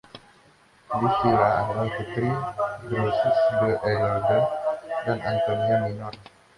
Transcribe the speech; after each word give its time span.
Livilla 1.01 1.47
adalah 1.61 1.85
putri 1.95 2.27
Drusus 2.89 3.37
the 3.61 3.69
Elder 3.91 4.41
dan 5.05 5.17
Antonia 5.31 5.77
Minor. 5.85 6.13